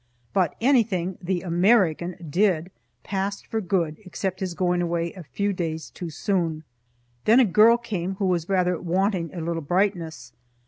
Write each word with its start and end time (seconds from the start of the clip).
But 0.33 0.55
anything 0.59 1.19
"The 1.21 1.41
American" 1.43 2.15
did 2.27 2.71
passed 3.03 3.45
for 3.45 3.61
good, 3.61 3.97
except 4.03 4.39
his 4.39 4.55
going 4.55 4.81
away 4.81 5.13
a 5.13 5.21
few 5.21 5.53
days 5.53 5.91
too 5.91 6.09
soon. 6.09 6.63
Then 7.25 7.39
a 7.39 7.45
girl 7.45 7.77
came 7.77 8.15
who 8.15 8.25
was 8.25 8.49
rather 8.49 8.81
wanting 8.81 9.31
a 9.31 9.41
little 9.41 9.61
brightness. 9.61 10.33